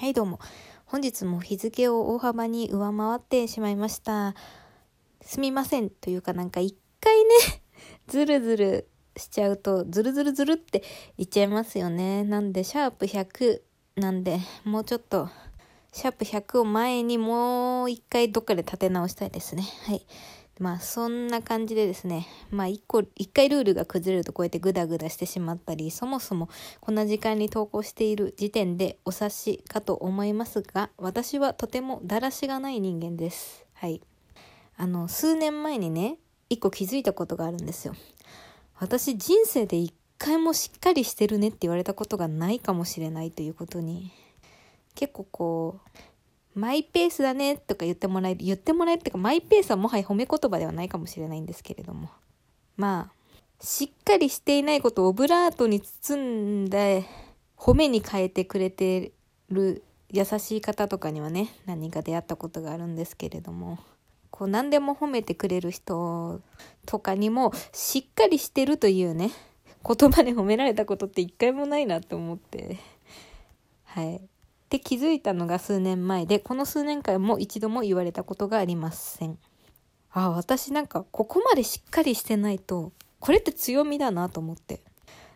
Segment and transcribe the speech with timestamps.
[0.00, 0.38] はいどうも。
[0.86, 4.36] 本日も日付を大幅に上回ってしまいました。
[5.20, 5.90] すみません。
[5.90, 7.30] というかなんか一回ね、
[8.06, 10.84] ずるずるしちゃうと、ずるずるずるって
[11.16, 12.22] 言っちゃいますよね。
[12.22, 13.60] なんで、シャープ100
[13.96, 15.30] なんで、もうちょっと、
[15.92, 19.64] シャープ100を前にもう一回どっかで立て直したいですね。
[19.84, 20.06] はい。
[20.58, 26.48] まあそんな感じでですね、まあ一個、一回ルールが崩れるとこうやってグダグダしてしまったり、そもそも
[26.80, 33.64] こんな時間に投稿している時点でお察しかと思いますが、私はとてもだらしがない人間です。
[33.74, 34.00] はい。
[34.76, 36.18] あの、数年前にね、
[36.50, 37.94] 一個気づいたことがあるんですよ。
[38.80, 44.12] 私人生で一回もしっかりしてるねって言われたことがないかもしれないということに、
[44.94, 45.88] 結構こう、
[46.54, 52.10] マイペースだねとか言ってもらえる、言ってもらえるっていうか、マイペースはもはや褒め言葉ではないかもしれないんですけれども。
[52.76, 57.04] まあ、しっかりしていないことをオブラートに包んで、
[57.56, 59.12] 褒めに変えてくれて
[59.50, 63.78] る優しい方とかにはね、何人か出会ったことがあるんですけれども、
[64.30, 66.40] こう何でも褒めてくれる人
[66.86, 69.30] とかにも、しっかりしてるというね、
[69.84, 72.78] 言葉で褒められたことって一回もないなと思って、
[73.84, 74.20] はい。
[74.68, 79.38] って気づいたのが数年前で、この数年間も一度も言われたことがありません。
[80.12, 84.82] あ、私なんかここまでしっかりしてないと、これって強みだなと思って。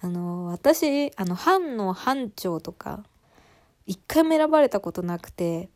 [0.00, 3.02] あの、私、あの、班の班長とか、
[3.84, 5.70] 一回も選ばれたことなくて、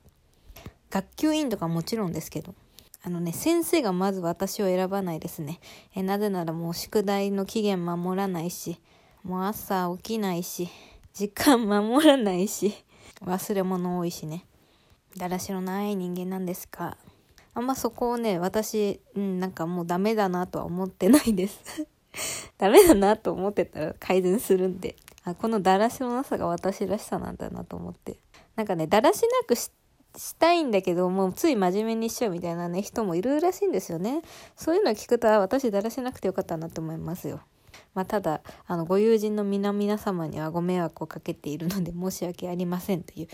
[0.89, 2.55] 学級委員とかもちろんですけど、
[3.03, 5.59] あのね、先生がまず私を選ばないですね。
[5.97, 8.79] えなぜならもう宿題の期限守らないし、
[9.25, 10.69] もう朝起きないし、
[11.15, 12.85] 時間守らないし、
[13.25, 14.47] 忘れ物多いしね。
[15.17, 16.97] だらしのない人間なんですが
[17.55, 21.87] あんまそこをね私、うん、なんかもうダメだなとは思ってないです。
[22.59, 24.97] ダメだなと思ってたら改善するんで。
[25.25, 28.17] あこのだらしのなさが私らしさなんだなと思って。
[28.57, 29.71] なんかねだらしなくし
[30.39, 34.23] たいんだけどもうつい真面目にしちゃうみたいなね人もいるらしいんですよね。
[34.57, 37.41] そういうの聞くと私だらしなくてよかったなと思いますよ。
[37.95, 43.29] まあ、ただあのご友人の皆々様にはご迷惑をかけているので 申し訳ありませんという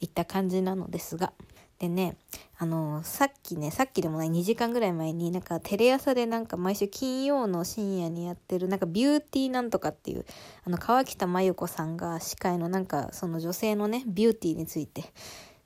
[0.00, 1.32] いった感じなのですが。
[1.78, 2.18] でね
[2.58, 10.26] あのさっきねさっきでもない2時間ぐらい前になんかテレ朝でなんか毎週金曜の深夜にやってるなんかビューティーなんとかっていう
[10.64, 15.04] あの川北真由子さんが司会のなんかその女性のねビューティーについて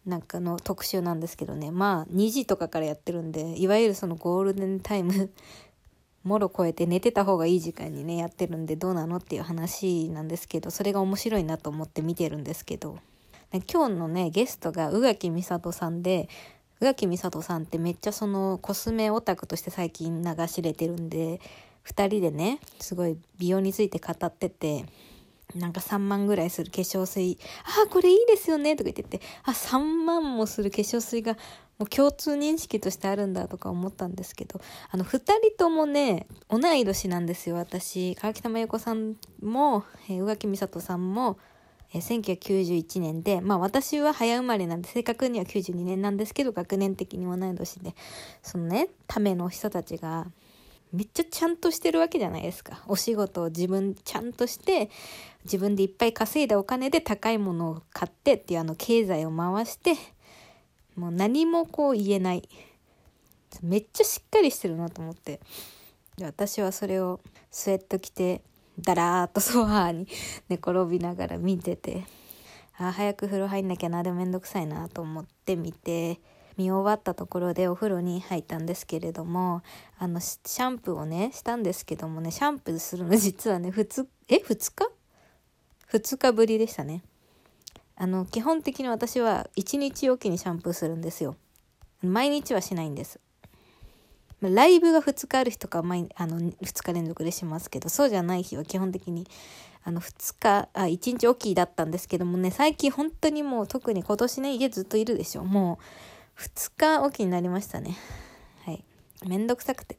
[0.07, 1.71] なんかの特集なんですけどね。
[1.71, 5.31] まあ2時とかからやってるんでいわゆるそのゴールデンタイム
[6.25, 12.99] もろ超えて寝てた方がいい時間にねやってるんでどうなのっていう話なんですけどそれが面白いなと思って見てるんですけど。
[13.69, 16.29] 今日のねゲストが宇垣美里さんで
[16.81, 21.41] 宇垣美里さんってめっちゃそのコスメオタクとして最近流しれてるんで
[21.87, 24.87] 2人でねすごい美容について語ってて
[25.55, 31.37] なんか3万ぐらいする化粧水、ああ、これいいですよねとか言ってて、あ、3万もする化粧水が
[31.79, 34.61] もう共通認識としてあるんだとか思ったんですけど、
[34.91, 38.15] あの、2人ともね、同い年なんですよ、私。
[38.17, 41.39] 川北真由子さんも、えー、宇垣美里さんも、
[41.93, 47.95] えー、1991年で、まあ私は早生まれなんで、正確には92年なんですけど、学年的に同い年で、
[48.43, 50.27] そのね、ための人たちが、
[50.95, 52.83] めっちゃちゃんとしてるわけじゃないですか。
[52.87, 54.91] お仕事を自分ちゃんとして、
[55.45, 59.95] 自分でいっぱい稼いだお金で高いものを買ってっていうあの経済を回して、
[60.97, 62.49] もう何もこう言えない
[63.63, 65.41] めっちゃしっかりしてるなと思って
[66.17, 68.43] で私はそれをスウェット着て
[68.81, 70.09] だらーっとソファーに
[70.49, 72.05] 寝転びながら見てて
[72.77, 76.21] あ早く風呂入んなきゃなでもめんどくさいなと思って見て
[76.57, 79.63] 見終わったところでお風呂に入ったんですけれども
[79.99, 84.91] あのシャンプーをねしたんですけどもねシャンプーするの 実はね2え2日
[85.91, 87.03] ?2 日ぶりでしたね
[87.97, 91.37] あの、基本的に私は1日おきにシャンプーするんですよ。
[92.03, 93.21] 毎日はしないんです。
[94.41, 99.27] ライブが2日ある日とか毎あの2日連続でしますけど、そうじゃない日は基本的に
[99.85, 105.45] あの2日、あ、1日おきだったんですけどもね、最近本当にもう特に今年ね、家ずっといるでしょ。
[105.45, 105.85] もう
[106.39, 107.97] 2日おきになりましたね。
[108.65, 108.85] はい。
[109.27, 109.99] めんどくさくて。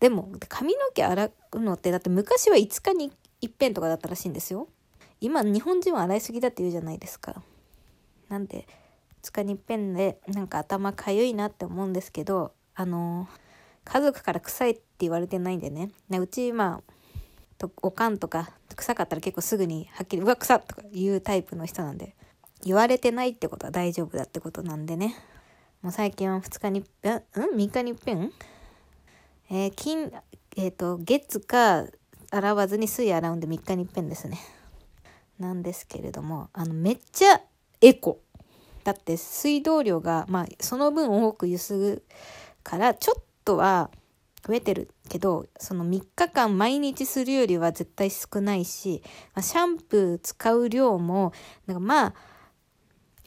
[0.00, 4.68] でも、髪の毛洗うのってだって昔は5日に一遍とかだったらしいんですよ。
[5.20, 7.42] 今日本人は洗いすぎだって言うじゃないですか。
[8.30, 8.66] なんで
[9.22, 13.28] 2日にいっぺんでなんか頭かゆいなって思うんですけどあの
[13.84, 16.92] 家族から臭いって言われてないんでねうちまあ
[17.58, 22.16] とおかんとか臭かったら結構すぐにはっきり「うわ臭っ!」とか言うタイプの人なんで
[22.62, 25.14] 言われてないってことは大丈夫だってことなんでね
[25.82, 28.32] もう最近は2日にうん ?3 日にいっぺん
[29.50, 30.12] えー、金
[30.56, 31.86] えっ、ー、と月か
[32.30, 34.38] 洗わずに水洗うんで3日にいっぺんですね
[35.38, 37.40] なんですけれどもあのめっちゃ
[37.80, 38.20] エコ
[38.84, 42.04] だって水道量が、まあ、その分多くゆすぐ
[42.62, 43.90] からちょっとは
[44.46, 49.02] 増えてるけどその3日間毎日するよりは絶対少ないし、
[49.34, 51.32] まあ、シャンプー使う量も
[51.66, 52.14] なんかまあ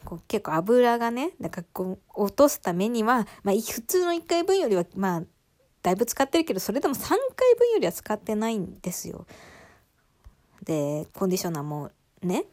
[0.03, 5.23] こう結構油がねなんかこう落とすためには、まあ、普通の1回分よりはまあ
[5.81, 7.17] だいぶ使ってるけどそれでも3回
[7.57, 9.25] 分よりは使ってないんですよ。
[10.63, 11.91] でコンディショナーも
[12.21, 12.45] ねっ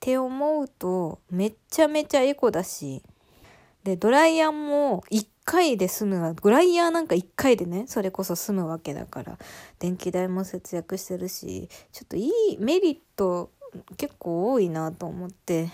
[0.00, 3.02] て思うとめちゃめちゃエコだし
[3.84, 9.38] でドライヤーも1回で済むわドライヤーなんか1回でねそれこそ済むわけだから
[9.78, 13.50] 電気代も節約してるしちょっといいメリット
[13.96, 15.68] 結構多いなと思って、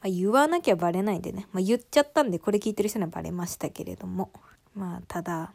[0.00, 4.30] まあ、言わなきゃバレないんでね、まあ、言っちゃったんでこれ聞いてる人にはバレましたけれども。
[4.74, 5.52] まあただ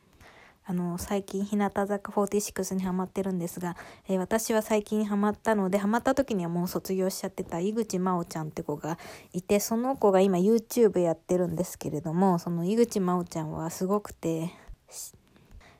[0.65, 3.75] あの、最近日向坂46にハマってるんですが、
[4.07, 8.97] えー、私は最近ハマったので、ハマった時にはもう卒業しちゃってた井口真央ちゃんって子が
[9.33, 14.53] いて、その子が今 YouTube やってるんですけれども、その井口真央ちゃんはすごくて、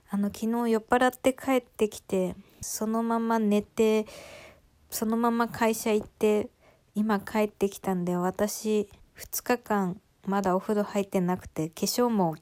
[0.10, 4.06] あの、昨日酔っ払って帰ってきて、そのまま寝て、
[4.90, 6.50] そのまま会社行って、
[6.96, 8.88] 今帰ってきたんで、私、
[9.18, 12.36] 2日間まだお風呂入ってなくて、化粧も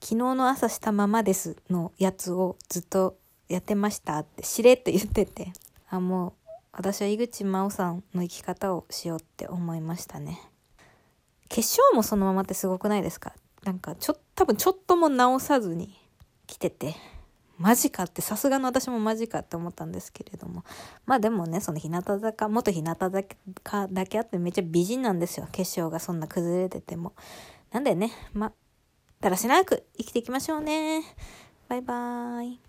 [0.00, 3.16] 昨日の朝したままですのやつをずっと
[3.48, 5.52] やってましたってしれっと言ってて、
[5.88, 10.40] あ、もう私は井口真央さんの生き方をしようって思いましたね。
[11.48, 13.32] 化粧もそのままってすごくないですか？
[13.64, 15.96] なんかちょ、多分ちょっとも直さずに
[16.46, 16.94] 来てて、
[17.58, 20.64] マジかってさすがの私もマジかって思ったんですけれども
[21.06, 23.22] まあでもねその日向坂元日向坂
[23.88, 27.14] だけあってめっちゃ美人なんですよ化粧がそんな崩れてても
[27.72, 28.52] なんでねまあ
[29.20, 31.02] だらしなく生きていきましょうね。
[31.68, 32.65] バイバーイ。